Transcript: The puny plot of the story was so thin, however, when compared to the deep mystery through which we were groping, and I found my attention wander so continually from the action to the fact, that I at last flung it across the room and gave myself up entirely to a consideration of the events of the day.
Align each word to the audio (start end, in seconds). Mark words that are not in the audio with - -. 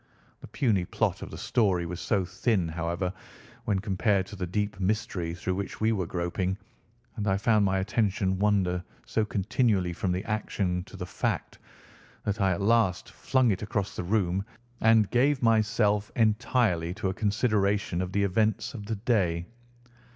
The 0.39 0.47
puny 0.47 0.83
plot 0.83 1.21
of 1.21 1.29
the 1.29 1.37
story 1.37 1.85
was 1.85 1.99
so 1.99 2.25
thin, 2.25 2.67
however, 2.69 3.13
when 3.65 3.77
compared 3.77 4.25
to 4.25 4.35
the 4.35 4.47
deep 4.47 4.79
mystery 4.79 5.35
through 5.35 5.53
which 5.53 5.79
we 5.79 5.91
were 5.91 6.07
groping, 6.07 6.57
and 7.17 7.27
I 7.27 7.37
found 7.37 7.63
my 7.65 7.77
attention 7.77 8.39
wander 8.39 8.83
so 9.05 9.23
continually 9.25 9.93
from 9.93 10.11
the 10.11 10.23
action 10.25 10.83
to 10.85 10.97
the 10.97 11.05
fact, 11.05 11.59
that 12.23 12.41
I 12.41 12.49
at 12.51 12.61
last 12.61 13.11
flung 13.11 13.51
it 13.51 13.61
across 13.61 13.95
the 13.95 14.03
room 14.03 14.43
and 14.79 15.07
gave 15.11 15.43
myself 15.43 16.09
up 16.09 16.17
entirely 16.17 16.95
to 16.95 17.09
a 17.09 17.13
consideration 17.13 18.01
of 18.01 18.11
the 18.11 18.23
events 18.23 18.73
of 18.73 18.87
the 18.87 18.95
day. 18.95 19.45